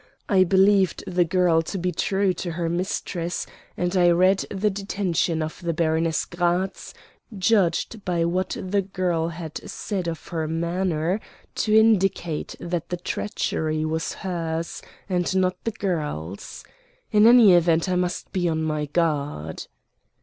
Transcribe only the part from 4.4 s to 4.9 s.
the